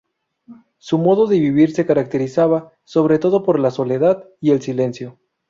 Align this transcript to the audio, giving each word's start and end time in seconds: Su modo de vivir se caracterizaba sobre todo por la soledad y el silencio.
Su 0.79 0.97
modo 0.97 1.27
de 1.27 1.39
vivir 1.39 1.75
se 1.75 1.85
caracterizaba 1.85 2.73
sobre 2.85 3.19
todo 3.19 3.43
por 3.43 3.59
la 3.59 3.69
soledad 3.69 4.27
y 4.39 4.49
el 4.49 4.59
silencio. 4.63 5.19